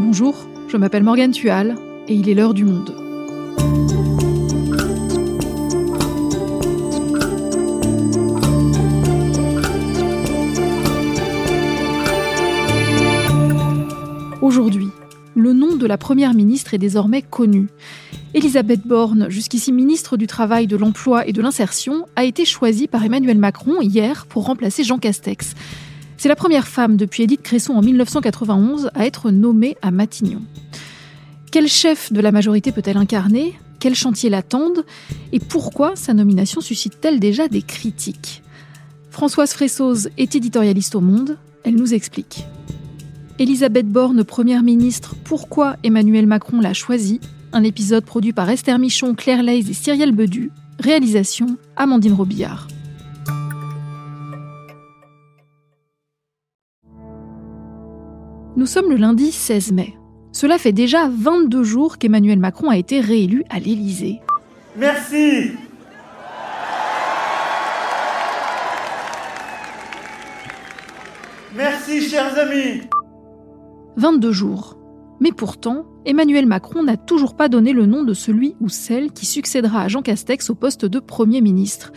[0.00, 1.74] Bonjour, je m'appelle Morgane Tual
[2.06, 2.94] et il est l'heure du monde.
[14.40, 14.86] Aujourd'hui,
[15.34, 17.66] le nom de la Première ministre est désormais connu.
[18.34, 23.04] Elisabeth Borne, jusqu'ici ministre du Travail, de l'Emploi et de l'Insertion, a été choisie par
[23.04, 25.56] Emmanuel Macron hier pour remplacer Jean Castex.
[26.18, 30.42] C'est la première femme depuis Édith Cresson en 1991 à être nommée à Matignon.
[31.52, 33.54] Quel chef de la majorité peut-elle incarner?
[33.78, 34.84] Quels chantiers l'attendent
[35.32, 38.42] Et pourquoi sa nomination suscite-t-elle déjà des critiques?
[39.10, 41.38] Françoise Fressoz est éditorialiste au Monde.
[41.62, 42.46] Elle nous explique.
[43.38, 47.20] Elisabeth Borne, Première ministre, pourquoi Emmanuel Macron l'a choisie?
[47.52, 50.50] Un épisode produit par Esther Michon, Claire Leys et Cyrielle Bedu.
[50.80, 52.66] Réalisation Amandine Robillard.
[58.58, 59.94] Nous sommes le lundi 16 mai.
[60.32, 64.18] Cela fait déjà 22 jours qu'Emmanuel Macron a été réélu à l'Élysée.
[64.76, 65.52] Merci
[71.54, 72.80] Merci, chers amis
[73.96, 74.76] 22 jours.
[75.20, 79.24] Mais pourtant, Emmanuel Macron n'a toujours pas donné le nom de celui ou celle qui
[79.24, 81.92] succédera à Jean Castex au poste de Premier ministre.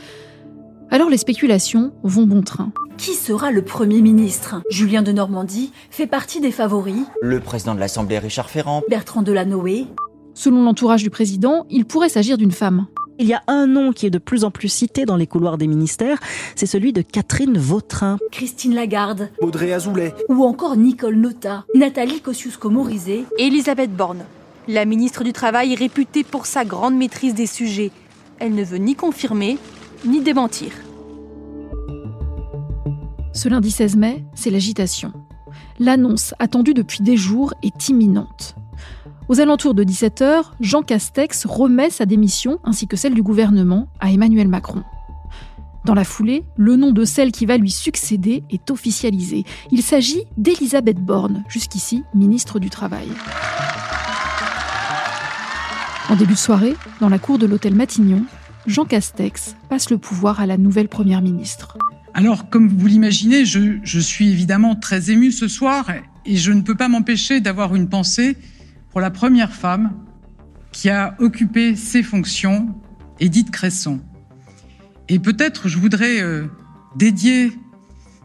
[0.92, 2.72] Alors les spéculations vont bon train.
[3.02, 4.62] Qui sera le Premier ministre?
[4.70, 7.04] Julien de Normandie fait partie des favoris.
[7.24, 8.84] Le président de l'Assemblée Richard Ferrand.
[8.92, 9.88] Bertrand Delanoë.
[10.36, 12.86] Selon l'entourage du président, il pourrait s'agir d'une femme.
[13.18, 15.58] Il y a un nom qui est de plus en plus cité dans les couloirs
[15.58, 16.20] des ministères,
[16.56, 18.20] c'est celui de Catherine Vautrin.
[18.32, 19.30] Christine Lagarde.
[19.40, 20.14] Audrey Azoulay.
[20.30, 21.66] Ou encore Nicole Nota.
[21.74, 23.24] Nathalie Kosciusko-Morizet.
[23.40, 24.26] Elisabeth Borne.
[24.68, 27.90] La ministre du Travail est réputée pour sa grande maîtrise des sujets.
[28.38, 29.58] Elle ne veut ni confirmer,
[30.06, 30.70] ni démentir.
[33.34, 35.14] Ce lundi 16 mai, c'est l'agitation.
[35.80, 38.56] L'annonce, attendue depuis des jours, est imminente.
[39.30, 44.12] Aux alentours de 17h, Jean Castex remet sa démission ainsi que celle du gouvernement à
[44.12, 44.84] Emmanuel Macron.
[45.86, 49.46] Dans la foulée, le nom de celle qui va lui succéder est officialisé.
[49.72, 53.08] Il s'agit d'Elisabeth Borne, jusqu'ici ministre du Travail.
[56.10, 58.26] En début de soirée, dans la cour de l'hôtel Matignon,
[58.68, 61.78] Jean Castex passe le pouvoir à la nouvelle Première ministre.
[62.14, 65.90] Alors, comme vous l'imaginez, je, suis évidemment très ému ce soir
[66.26, 68.38] et je ne peux pas m'empêcher d'avoir une pensée
[68.90, 69.94] pour la première femme
[70.72, 72.76] qui a occupé ces fonctions,
[73.20, 74.02] Édith Cresson.
[75.08, 76.48] Et peut-être je voudrais euh,
[76.96, 77.52] dédier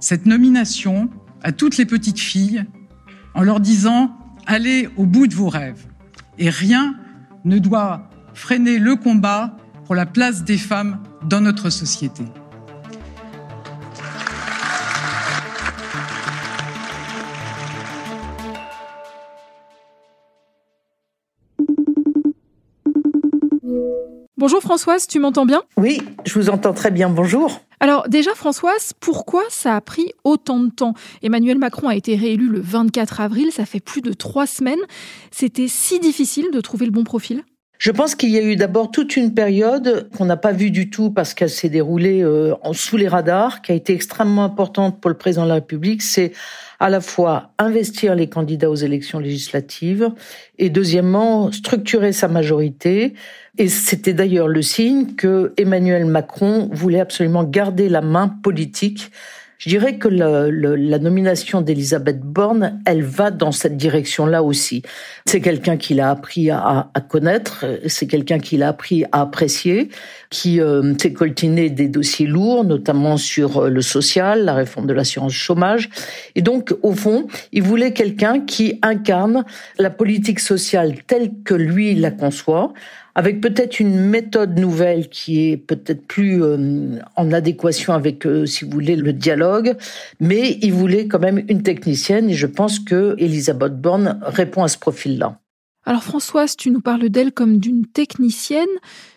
[0.00, 1.08] cette nomination
[1.42, 2.64] à toutes les petites filles
[3.34, 4.16] en leur disant
[4.46, 5.86] allez au bout de vos rêves.
[6.38, 6.96] Et rien
[7.44, 12.24] ne doit freiner le combat pour la place des femmes dans notre société.
[24.46, 25.64] Bonjour Françoise, tu m'entends bien?
[25.76, 27.60] Oui, je vous entends très bien, bonjour.
[27.80, 30.94] Alors déjà Françoise, pourquoi ça a pris autant de temps?
[31.20, 34.78] Emmanuel Macron a été réélu le 24 avril, ça fait plus de trois semaines.
[35.32, 37.42] C'était si difficile de trouver le bon profil?
[37.78, 40.90] Je pense qu'il y a eu d'abord toute une période qu'on n'a pas vue du
[40.90, 45.00] tout parce qu'elle s'est déroulée euh, en sous les radars, qui a été extrêmement importante
[45.00, 46.02] pour le président de la République.
[46.02, 46.30] C'est
[46.78, 50.10] à la fois investir les candidats aux élections législatives
[50.58, 53.14] et deuxièmement structurer sa majorité.
[53.58, 59.10] Et c'était d'ailleurs le signe que Emmanuel Macron voulait absolument garder la main politique
[59.58, 64.82] je dirais que le, le, la nomination d'Elisabeth Borne, elle va dans cette direction-là aussi.
[65.26, 69.88] C'est quelqu'un qu'il a appris à, à connaître, c'est quelqu'un qu'il a appris à apprécier,
[70.30, 74.92] qui euh, s'est coltiné des dossiers lourds, notamment sur euh, le social, la réforme de
[74.92, 75.88] l'assurance chômage.
[76.34, 79.44] Et donc, au fond, il voulait quelqu'un qui incarne
[79.78, 82.72] la politique sociale telle que lui la conçoit,
[83.16, 88.66] avec peut-être une méthode nouvelle qui est peut-être plus euh, en adéquation avec, euh, si
[88.66, 89.74] vous voulez, le dialogue,
[90.20, 94.68] mais il voulait quand même une technicienne et je pense que Elisabeth Borne répond à
[94.68, 95.40] ce profil-là.
[95.86, 98.66] Alors Françoise, tu nous parles d'elle comme d'une technicienne.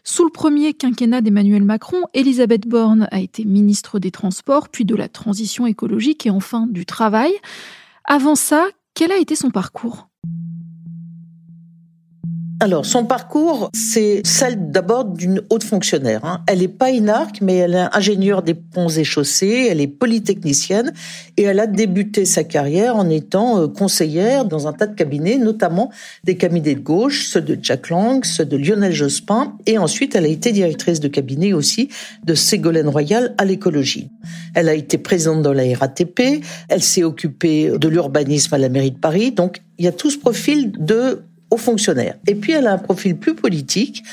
[0.06, 4.96] Sous le premier quinquennat d'Emmanuel Macron, Elisabeth Borne a été ministre des Transports, puis de
[4.96, 7.34] la Transition écologique et enfin du Travail.
[8.06, 10.08] Avant ça, quel a été son parcours?
[12.62, 16.26] Alors, son parcours, c'est celle d'abord d'une haute fonctionnaire.
[16.26, 16.42] Hein.
[16.46, 20.92] Elle n'est pas inarque, mais elle est ingénieure des ponts et chaussées, elle est polytechnicienne,
[21.38, 25.38] et elle a débuté sa carrière en étant euh, conseillère dans un tas de cabinets,
[25.38, 25.90] notamment
[26.26, 30.26] des cabinets de gauche, ceux de Jack Lang, ceux de Lionel Jospin, et ensuite elle
[30.26, 31.88] a été directrice de cabinet aussi
[32.26, 34.10] de Ségolène Royal à l'écologie.
[34.54, 38.92] Elle a été présidente de la RATP, elle s'est occupée de l'urbanisme à la mairie
[38.92, 42.16] de Paris, donc il y a tout ce profil de haut fonctionnaire.
[42.28, 44.04] Et puis elle a un profil plus politique.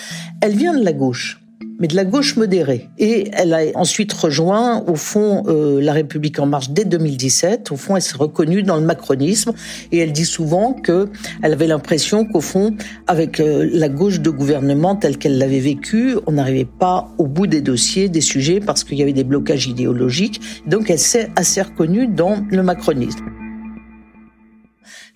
[0.40, 1.40] Elle vient de la gauche
[1.78, 2.88] mais de la gauche modérée.
[2.98, 7.70] Et elle a ensuite rejoint, au fond, euh, la République en marche dès 2017.
[7.70, 9.52] Au fond, elle s'est reconnue dans le macronisme
[9.92, 11.08] et elle dit souvent que
[11.42, 12.74] elle avait l'impression qu'au fond,
[13.06, 17.46] avec euh, la gauche de gouvernement telle qu'elle l'avait vécue, on n'arrivait pas au bout
[17.46, 20.40] des dossiers, des sujets, parce qu'il y avait des blocages idéologiques.
[20.66, 23.35] Donc, elle s'est assez reconnue dans le macronisme.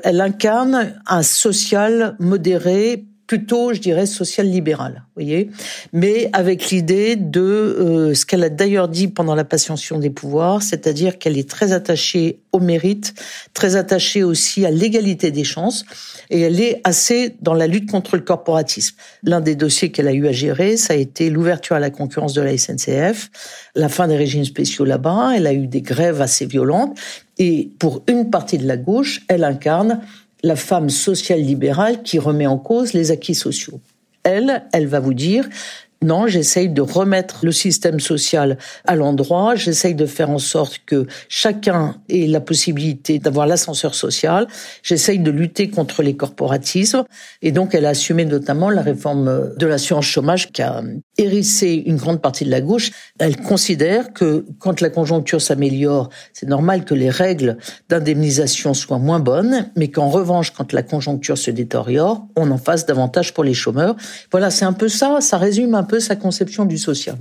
[0.04, 5.50] Elle incarne un social modéré, plutôt, je dirais, social-libéral, voyez,
[5.92, 10.64] mais avec l'idée de euh, ce qu'elle a d'ailleurs dit pendant la Passion des pouvoirs,
[10.64, 13.14] c'est-à-dire qu'elle est très attachée au mérite,
[13.54, 15.84] très attachée aussi à l'égalité des chances,
[16.28, 18.96] et elle est assez dans la lutte contre le corporatisme.
[19.22, 22.32] L'un des dossiers qu'elle a eu à gérer, ça a été l'ouverture à la concurrence
[22.32, 23.30] de la SNCF,
[23.76, 26.98] la fin des régimes spéciaux là-bas, elle a eu des grèves assez violentes,
[27.38, 30.00] et pour une partie de la gauche, elle incarne
[30.42, 33.80] la femme sociale libérale qui remet en cause les acquis sociaux.
[34.22, 35.48] Elle, elle va vous dire,
[36.02, 38.56] non, j'essaye de remettre le système social
[38.86, 44.46] à l'endroit, j'essaye de faire en sorte que chacun ait la possibilité d'avoir l'ascenseur social,
[44.82, 47.04] j'essaye de lutter contre les corporatismes,
[47.42, 50.82] et donc elle a assumé notamment la réforme de l'assurance chômage qui a
[51.20, 52.90] hérissé une grande partie de la gauche.
[53.18, 57.56] Elle considère que quand la conjoncture s'améliore, c'est normal que les règles
[57.88, 62.86] d'indemnisation soient moins bonnes, mais qu'en revanche, quand la conjoncture se détériore, on en fasse
[62.86, 63.96] davantage pour les chômeurs.
[64.30, 67.16] Voilà, c'est un peu ça, ça résume un peu sa conception du social.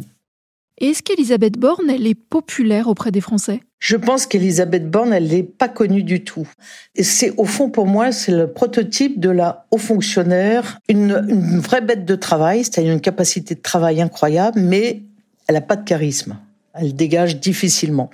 [0.81, 3.59] Est-ce qu'Elisabeth Borne, elle est populaire auprès des Français?
[3.79, 6.47] Je pense qu'Elisabeth Borne, elle n'est pas connue du tout.
[6.95, 11.13] Et c'est, au fond, pour moi, c'est le prototype de la haut fonctionnaire, une,
[11.59, 15.03] vraie bête de travail, c'est-à-dire une capacité de travail incroyable, mais
[15.47, 16.37] elle n'a pas de charisme.
[16.73, 18.09] Elle dégage difficilement.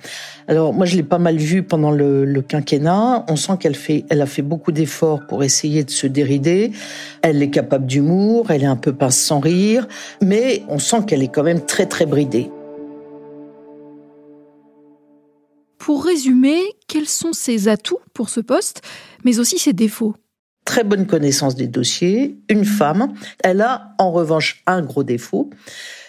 [0.48, 3.24] Alors moi je l'ai pas mal vue pendant le, le, quinquennat.
[3.28, 6.72] On sent qu'elle fait, elle a fait beaucoup d'efforts pour essayer de se dérider.
[7.22, 9.86] Elle est capable d'humour, elle est un peu pince sans rire,
[10.22, 12.50] mais on sent qu'elle est quand même très très bridée.
[15.78, 18.82] Pour résumer, quels sont ses atouts pour ce poste,
[19.24, 20.14] mais aussi ses défauts?
[20.64, 23.14] Très bonne connaissance des dossiers, une femme.
[23.44, 25.50] Elle a en revanche un gros défaut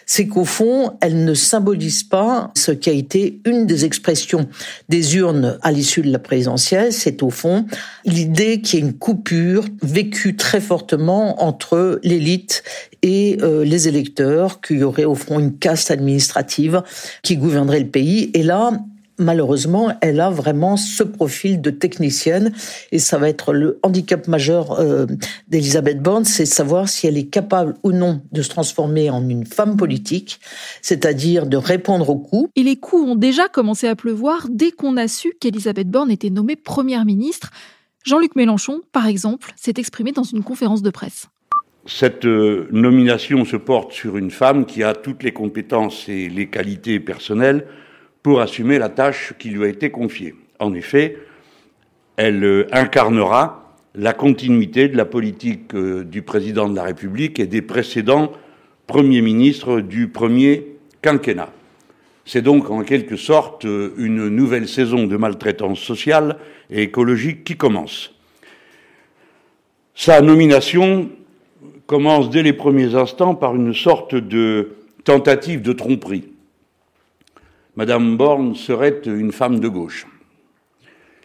[0.10, 4.48] c'est qu'au fond, elle ne symbolise pas ce qui a été une des expressions
[4.88, 6.94] des urnes à l'issue de la présidentielle.
[6.94, 7.66] C'est au fond
[8.06, 12.64] l'idée qu'il y ait une coupure vécue très fortement entre l'élite
[13.04, 16.82] et euh, les électeurs, qu'il y aurait au fond une caste administrative
[17.22, 18.32] qui gouvernerait le pays.
[18.34, 18.72] Et là,
[19.18, 22.54] malheureusement, elle a vraiment ce profil de technicienne
[22.92, 25.06] et ça va être le handicap majeur euh,
[25.48, 29.46] d'Elisabeth Borne, c'est savoir si elle est capable ou non de se transformer en une
[29.46, 30.40] femme politique,
[30.82, 32.50] c'est-à-dire de répondre aux coups.
[32.56, 36.30] Et les coups ont déjà commencé à pleuvoir dès qu'on a su qu'Elisabeth Borne était
[36.30, 37.52] nommée première ministre.
[38.06, 41.28] Jean-Luc Mélenchon, par exemple, s'est exprimé dans une conférence de presse.
[41.86, 46.50] Cette euh, nomination se porte sur une femme qui a toutes les compétences et les
[46.50, 47.66] qualités personnelles
[48.24, 50.36] pour assumer la tâche qui lui a été confiée.
[50.60, 51.18] En effet,
[52.18, 57.48] elle euh, incarnera la continuité de la politique euh, du président de la République et
[57.48, 58.32] des précédents
[58.86, 60.68] premiers ministres du premier
[61.02, 61.52] quinquennat.
[62.26, 66.38] C'est donc en quelque sorte euh, une nouvelle saison de maltraitance sociale
[66.70, 68.14] et écologique qui commence.
[69.96, 71.10] Sa nomination
[71.86, 76.26] commence dès les premiers instants par une sorte de tentative de tromperie.
[77.78, 80.08] Madame Borne serait une femme de gauche.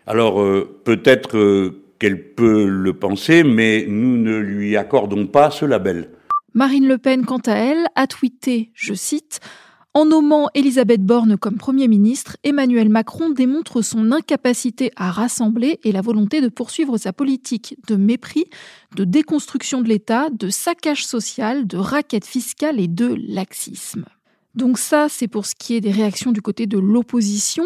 [0.06, 5.64] Alors euh, peut-être euh, qu'elle peut le penser, mais nous ne lui accordons pas ce
[5.64, 6.10] label.
[6.52, 9.40] Marine Le Pen, quant à elle, a tweeté, je cite,
[9.94, 15.92] en nommant Elisabeth Borne comme Premier ministre, Emmanuel Macron démontre son incapacité à rassembler et
[15.92, 18.44] la volonté de poursuivre sa politique de mépris,
[18.94, 24.04] de déconstruction de l'État, de saccage social, de raquette fiscale et de laxisme.
[24.54, 27.64] Donc ça, c'est pour ce qui est des réactions du côté de l'opposition.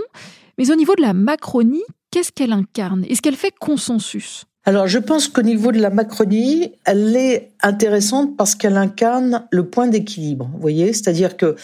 [0.59, 3.05] Mais au niveau de la Macronie, qu'est-ce qu'elle incarne?
[3.05, 4.45] Est-ce qu'elle fait consensus?
[4.69, 9.69] Alors, je pense qu'au niveau de la Macronie, elle est intéressante parce qu'elle incarne le
[9.69, 10.51] point d'équilibre.
[10.53, 11.55] Vous voyez, c'est-à-dire que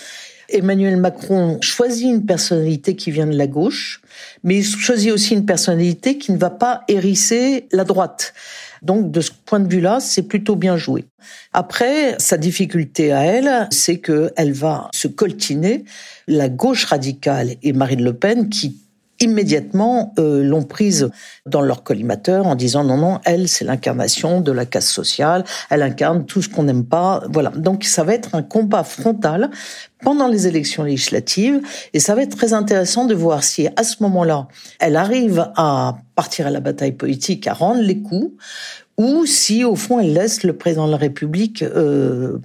[0.48, 4.02] Emmanuel Macron choisit une personnalité qui vient de la gauche,
[4.44, 8.34] mais il choisit aussi une personnalité qui ne va pas hérisser la droite.
[8.82, 11.04] Donc, de ce point de vue-là, c'est plutôt bien joué.
[11.52, 15.84] Après, sa difficulté à elle, c'est qu'elle va se coltiner
[16.28, 18.81] la gauche radicale et Marine Le Pen qui
[19.22, 21.10] immédiatement euh, l'ont prise
[21.46, 25.82] dans leur collimateur en disant non non elle c'est l'incarnation de la casse sociale elle
[25.82, 29.50] incarne tout ce qu'on n'aime pas voilà donc ça va être un combat frontal
[30.02, 31.60] pendant les élections législatives
[31.92, 34.48] et ça va être très intéressant de voir si à ce moment-là
[34.80, 38.32] elle arrive à partir à la bataille politique à rendre les coups
[38.98, 42.38] ou si au fond elle laisse le président de la République euh,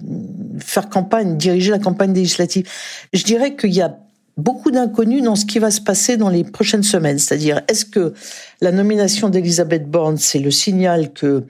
[0.58, 2.68] faire campagne, diriger la campagne législative.
[3.12, 3.98] Je dirais qu'il y a
[4.38, 7.18] beaucoup d'inconnus dans ce qui va se passer dans les prochaines semaines.
[7.18, 8.14] C'est-à-dire, est-ce que
[8.62, 11.44] la nomination d'Elisabeth Borne, c'est le signal que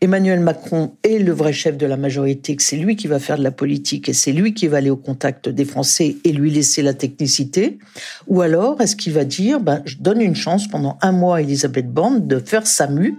[0.00, 3.36] Emmanuel Macron est le vrai chef de la majorité, que c'est lui qui va faire
[3.36, 6.52] de la politique et c'est lui qui va aller au contact des Français et lui
[6.52, 7.80] laisser la technicité?
[8.28, 11.40] Ou alors, est-ce qu'il va dire, ben, je donne une chance pendant un mois à
[11.40, 13.16] Elisabeth Borne de faire sa mue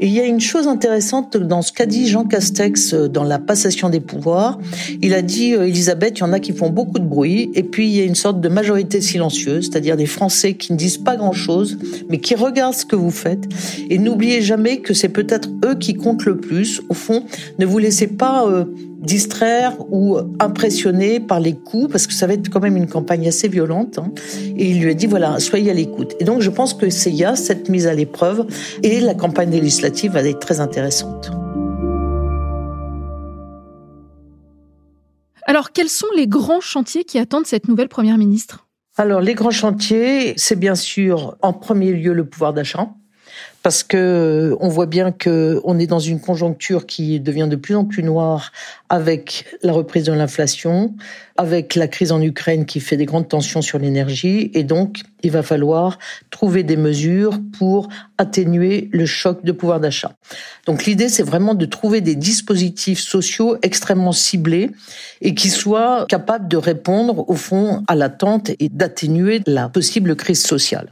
[0.00, 3.38] il y a une chose intéressante dans ce qu'a dit Jean Castex euh, dans la
[3.38, 4.58] passation des pouvoirs.
[5.00, 7.62] Il a dit, euh, Elisabeth, il y en a qui font beaucoup de bruit, et
[7.62, 10.98] puis il y a une sorte de majorité silencieuse, c'est-à-dire des Français qui ne disent
[10.98, 11.78] pas grand-chose,
[12.08, 13.44] mais qui regardent ce que vous faites.
[13.90, 16.80] Et n'oubliez jamais que c'est peut-être eux qui comptent le plus.
[16.88, 17.24] Au fond,
[17.58, 18.46] ne vous laissez pas...
[18.46, 18.64] Euh,
[19.02, 23.26] distraire ou impressionner par les coups, parce que ça va être quand même une campagne
[23.28, 23.98] assez violente.
[23.98, 24.12] Hein.
[24.56, 26.14] Et il lui a dit, voilà, soyez à l'écoute.
[26.20, 28.46] Et donc je pense que c'est y a cette mise à l'épreuve,
[28.82, 31.30] et la campagne législative va être très intéressante.
[35.44, 38.68] Alors, quels sont les grands chantiers qui attendent cette nouvelle Première ministre?
[38.96, 42.90] Alors, les grands chantiers, c'est bien sûr en premier lieu le pouvoir d'achat
[43.62, 47.74] parce que on voit bien que on est dans une conjoncture qui devient de plus
[47.74, 48.52] en plus noire
[48.88, 50.94] avec la reprise de l'inflation,
[51.36, 55.30] avec la crise en Ukraine qui fait des grandes tensions sur l'énergie et donc il
[55.30, 55.98] va falloir
[56.30, 57.88] trouver des mesures pour
[58.18, 60.12] atténuer le choc de pouvoir d'achat.
[60.66, 64.70] Donc l'idée c'est vraiment de trouver des dispositifs sociaux extrêmement ciblés
[65.20, 70.42] et qui soient capables de répondre au fond à l'attente et d'atténuer la possible crise
[70.42, 70.88] sociale.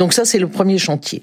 [0.00, 1.22] Donc ça, c'est le premier chantier.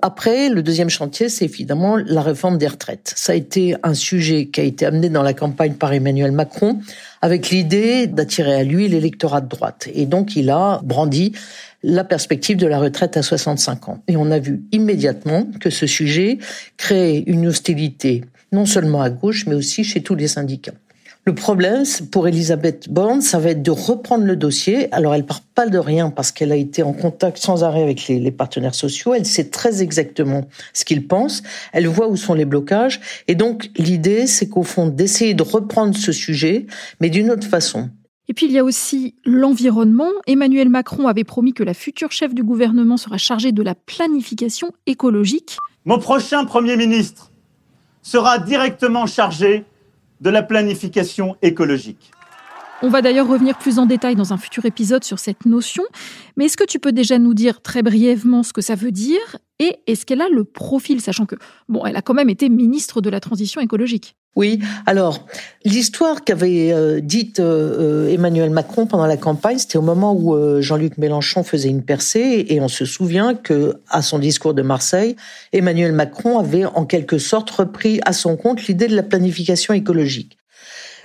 [0.00, 3.12] Après, le deuxième chantier, c'est évidemment la réforme des retraites.
[3.16, 6.78] Ça a été un sujet qui a été amené dans la campagne par Emmanuel Macron
[7.22, 9.88] avec l'idée d'attirer à lui l'électorat de droite.
[9.94, 11.32] Et donc, il a brandi
[11.82, 14.02] la perspective de la retraite à 65 ans.
[14.08, 16.38] Et on a vu immédiatement que ce sujet
[16.76, 20.74] créait une hostilité non seulement à gauche, mais aussi chez tous les syndicats.
[21.26, 24.92] Le problème, pour Elisabeth Borne, ça va être de reprendre le dossier.
[24.92, 28.08] Alors, elle part pas de rien parce qu'elle a été en contact sans arrêt avec
[28.08, 29.14] les, les partenaires sociaux.
[29.14, 31.42] Elle sait très exactement ce qu'ils pensent.
[31.72, 33.00] Elle voit où sont les blocages.
[33.26, 36.66] Et donc, l'idée, c'est qu'au fond, d'essayer de reprendre ce sujet,
[37.00, 37.88] mais d'une autre façon.
[38.28, 40.10] Et puis il y a aussi l'environnement.
[40.26, 44.72] Emmanuel Macron avait promis que la future chef du gouvernement sera chargée de la planification
[44.86, 45.56] écologique.
[45.84, 47.30] Mon prochain Premier ministre
[48.02, 49.64] sera directement chargé
[50.20, 52.10] de la planification écologique.
[52.82, 55.84] On va d'ailleurs revenir plus en détail dans un futur épisode sur cette notion,
[56.36, 59.38] mais est-ce que tu peux déjà nous dire très brièvement ce que ça veut dire
[59.60, 61.36] et est-ce qu'elle a le profil, sachant que,
[61.68, 64.16] bon, elle a quand même été ministre de la transition écologique?
[64.36, 65.24] Oui, alors
[65.64, 70.60] l'histoire qu'avait euh, dite euh, Emmanuel Macron pendant la campagne, c'était au moment où euh,
[70.60, 75.14] Jean-Luc Mélenchon faisait une percée et on se souvient que à son discours de Marseille,
[75.52, 80.36] Emmanuel Macron avait en quelque sorte repris à son compte l'idée de la planification écologique.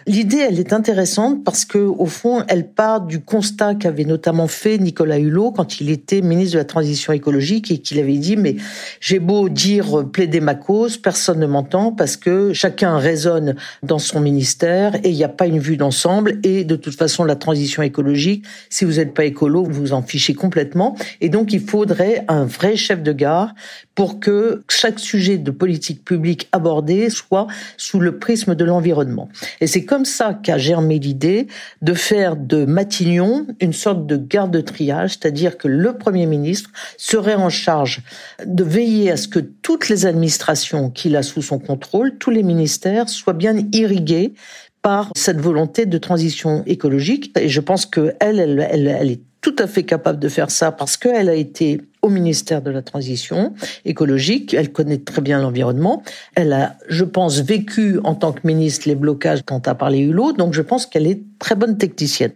[0.08, 4.78] L'idée, elle est intéressante parce que, au fond, elle part du constat qu'avait notamment fait
[4.78, 8.56] Nicolas Hulot quand il était ministre de la Transition écologique et qu'il avait dit, mais
[9.02, 14.22] j'ai beau dire plaider ma cause, personne ne m'entend parce que chacun raisonne dans son
[14.22, 17.84] ministère et il n'y a pas une vue d'ensemble et de toute façon, la transition
[17.84, 22.24] écologique, si vous n'êtes pas écolo, vous vous en fichez complètement et donc il faudrait
[22.28, 23.54] un vrai chef de gare
[23.96, 29.30] pour que chaque sujet de politique publique abordé soit sous le prisme de l'environnement.
[29.60, 31.48] Et c'est comme ça qu'a germé l'idée
[31.82, 36.70] de faire de Matignon une sorte de garde de triage, c'est-à-dire que le Premier ministre
[36.98, 38.02] serait en charge
[38.46, 42.44] de veiller à ce que toutes les administrations qu'il a sous son contrôle, tous les
[42.44, 44.34] ministères, soient bien irrigués
[44.82, 47.38] par cette volonté de transition écologique.
[47.38, 50.72] Et je pense qu'elle, elle, elle, elle est tout à fait capable de faire ça
[50.72, 53.54] parce qu'elle a été au ministère de la Transition
[53.86, 54.54] écologique.
[54.54, 56.04] Elle connaît très bien l'environnement.
[56.36, 60.34] Elle a, je pense, vécu en tant que ministre les blocages quand a parlé Hulot.
[60.34, 62.32] Donc, je pense qu'elle est très bonne technicienne.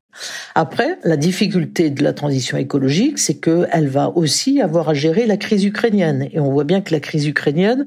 [0.55, 5.37] Après, la difficulté de la transition écologique, c'est qu'elle va aussi avoir à gérer la
[5.37, 6.27] crise ukrainienne.
[6.31, 7.85] Et on voit bien que la crise ukrainienne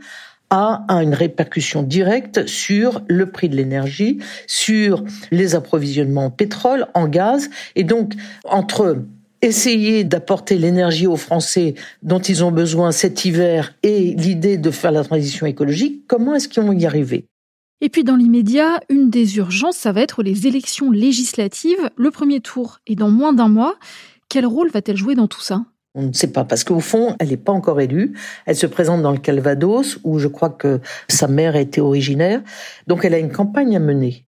[0.50, 7.08] a une répercussion directe sur le prix de l'énergie, sur les approvisionnements en pétrole, en
[7.08, 7.50] gaz.
[7.74, 8.12] Et donc,
[8.44, 9.02] entre
[9.42, 14.92] essayer d'apporter l'énergie aux Français dont ils ont besoin cet hiver et l'idée de faire
[14.92, 17.26] la transition écologique, comment est-ce qu'ils vont y arriver?
[17.82, 21.90] Et puis dans l'immédiat, une des urgences, ça va être les élections législatives.
[21.96, 23.76] Le premier tour est dans moins d'un mois.
[24.28, 25.64] Quel rôle va-t-elle jouer dans tout ça?
[25.98, 28.12] On ne sait pas, parce qu'au fond, elle n'est pas encore élue.
[28.44, 32.42] Elle se présente dans le Calvados, où je crois que sa mère était originaire.
[32.86, 34.26] Donc elle a une campagne à mener.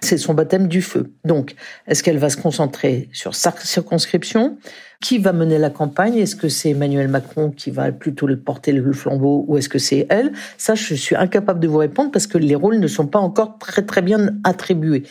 [0.00, 1.12] C'est son baptême du feu.
[1.24, 1.54] Donc,
[1.86, 4.58] est-ce qu'elle va se concentrer sur sa circonscription?
[5.00, 6.16] Qui va mener la campagne?
[6.16, 10.06] Est-ce que c'est Emmanuel Macron qui va plutôt porter le flambeau ou est-ce que c'est
[10.10, 10.32] elle?
[10.58, 13.58] Ça, je suis incapable de vous répondre parce que les rôles ne sont pas encore
[13.58, 15.04] très très bien attribués.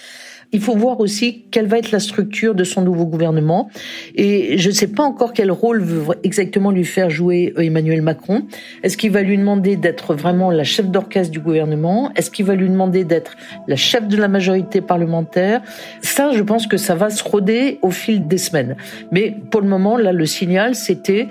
[0.52, 3.70] Il faut voir aussi quelle va être la structure de son nouveau gouvernement.
[4.16, 8.02] Et je ne sais pas encore quel rôle veut exactement lui faire jouer euh, Emmanuel
[8.02, 8.44] Macron.
[8.82, 12.12] Est-ce qu'il va lui demander d'être vraiment la chef d'orchestre du gouvernement?
[12.16, 13.36] Est-ce qu'il va lui demander d'être
[13.68, 15.62] la chef de la majorité parlementaire?
[16.02, 18.76] Ça, je pense que ça va se roder au fil des semaines.
[19.12, 21.28] Mais pour le moment, là, le signal, c'était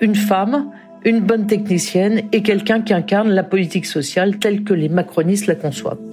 [0.00, 0.70] une femme
[1.04, 5.54] une bonne technicienne et quelqu'un qui incarne la politique sociale telle que les macronistes la
[5.54, 6.07] conçoivent.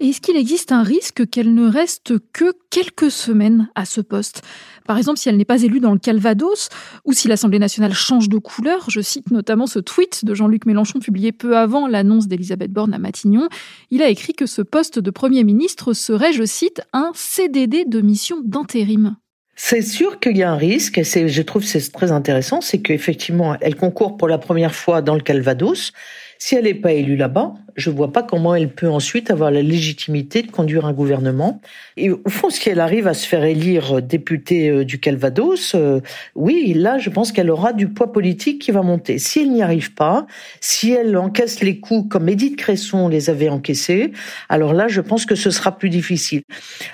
[0.00, 4.42] Est-ce qu'il existe un risque qu'elle ne reste que quelques semaines à ce poste?
[4.86, 6.68] Par exemple, si elle n'est pas élue dans le Calvados,
[7.04, 11.00] ou si l'Assemblée nationale change de couleur, je cite notamment ce tweet de Jean-Luc Mélenchon
[11.00, 13.48] publié peu avant l'annonce d'Elisabeth Borne à Matignon.
[13.90, 18.00] Il a écrit que ce poste de Premier ministre serait, je cite, un CDD de
[18.00, 19.16] mission d'intérim.
[19.56, 23.56] C'est sûr qu'il y a un risque, et je trouve c'est très intéressant, c'est qu'effectivement,
[23.60, 25.92] elle concourt pour la première fois dans le Calvados.
[26.38, 29.62] Si elle n'est pas élue là-bas, je vois pas comment elle peut ensuite avoir la
[29.62, 31.60] légitimité de conduire un gouvernement.
[31.96, 36.00] Et au fond, si elle arrive à se faire élire députée euh, du Calvados, euh,
[36.34, 39.18] oui, là, je pense qu'elle aura du poids politique qui va monter.
[39.18, 40.26] Si elle n'y arrive pas,
[40.60, 44.10] si elle encaisse les coups comme Édith Cresson les avait encaissés,
[44.48, 46.42] alors là, je pense que ce sera plus difficile.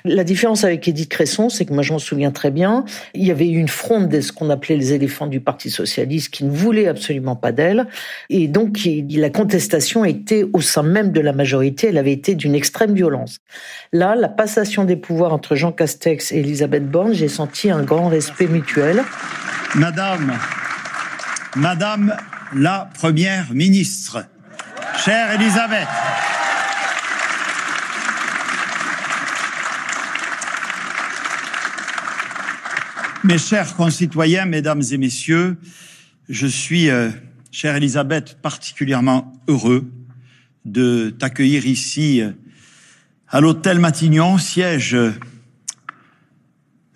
[0.04, 3.30] La différence avec Édith Cresson, c'est que moi, je m'en souviens très bien, il y
[3.30, 6.50] avait eu une fronde de ce qu'on appelait les éléphants du Parti socialiste qui ne
[6.50, 7.86] voulaient absolument pas d'elle,
[8.28, 12.94] et donc la contestation était au même de la majorité, elle avait été d'une extrême
[12.94, 13.38] violence.
[13.92, 18.08] Là, la passation des pouvoirs entre Jean Castex et Elisabeth Borne, j'ai senti un grand
[18.08, 19.02] respect mutuel.
[19.74, 20.38] Madame,
[21.56, 22.16] Madame
[22.54, 24.24] la Première ministre,
[24.96, 25.88] chère Elisabeth,
[33.24, 35.56] Mes chers concitoyens, mesdames et messieurs,
[36.28, 37.08] je suis, euh,
[37.50, 39.90] chère Elisabeth, particulièrement heureux
[40.64, 42.22] de t'accueillir ici
[43.28, 45.12] à l'hôtel Matignon, siège de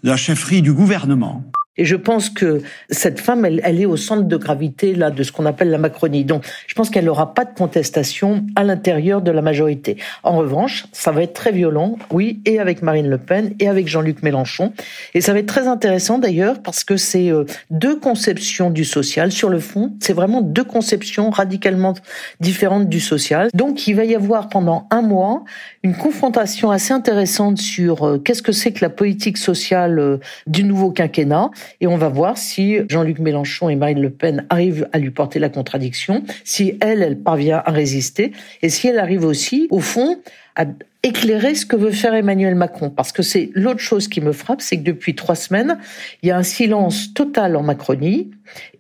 [0.03, 1.51] la chefferie du gouvernement.
[1.79, 2.61] Et je pense que
[2.91, 5.79] cette femme, elle, elle est au centre de gravité là de ce qu'on appelle la
[5.79, 6.25] Macronie.
[6.25, 9.97] Donc, je pense qu'elle n'aura pas de contestation à l'intérieur de la majorité.
[10.25, 13.89] En revanche, ça va être très violent, oui, et avec Marine Le Pen et avec
[13.89, 14.73] Jean-Luc Mélenchon.
[15.15, 19.31] Et ça va être très intéressant d'ailleurs parce que c'est euh, deux conceptions du social.
[19.31, 21.95] Sur le fond, c'est vraiment deux conceptions radicalement
[22.41, 23.49] différentes du social.
[23.55, 25.45] Donc, il va y avoir pendant un mois
[25.83, 30.65] une confrontation assez intéressante sur euh, qu'est-ce que c'est que la politique sociale euh, du
[30.65, 34.99] nouveau quinquennat et on va voir si Jean-Luc Mélenchon et Marine Le Pen arrivent à
[34.99, 39.69] lui porter la contradiction, si elle, elle parvient à résister, et si elle arrive aussi,
[39.71, 40.19] au fond,
[40.57, 40.65] à
[41.03, 42.91] éclairer ce que veut faire Emmanuel Macron.
[42.91, 45.79] Parce que c'est l'autre chose qui me frappe, c'est que depuis trois semaines,
[46.23, 48.31] il y a un silence total en Macronie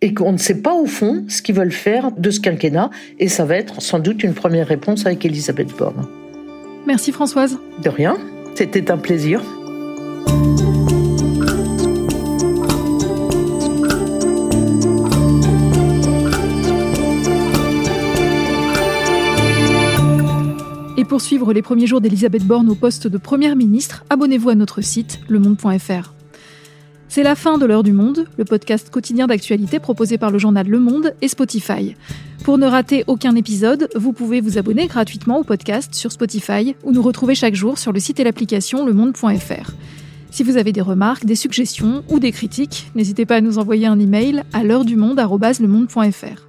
[0.00, 2.90] et qu'on ne sait pas au fond ce qu'ils veulent faire de ce quinquennat.
[3.20, 6.08] Et ça va être sans doute une première réponse avec Elisabeth Borne.
[6.86, 7.58] Merci Françoise.
[7.82, 8.18] De rien,
[8.56, 9.42] c'était un plaisir.
[21.04, 24.80] Pour suivre les premiers jours d'Elisabeth Borne au poste de Première ministre, abonnez-vous à notre
[24.80, 26.12] site lemonde.fr.
[27.08, 30.68] C'est la fin de l'heure du monde, le podcast quotidien d'actualité proposé par le journal
[30.68, 31.94] Le Monde et Spotify.
[32.44, 36.92] Pour ne rater aucun épisode, vous pouvez vous abonner gratuitement au podcast sur Spotify ou
[36.92, 39.70] nous retrouver chaque jour sur le site et l'application lemonde.fr.
[40.30, 43.86] Si vous avez des remarques, des suggestions ou des critiques, n'hésitez pas à nous envoyer
[43.86, 46.48] un email à l'heure du monde@lemonde.fr.